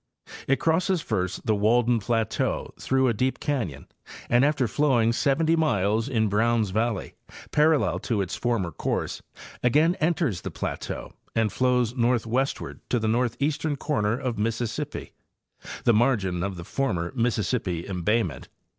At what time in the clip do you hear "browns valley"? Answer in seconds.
6.27-7.13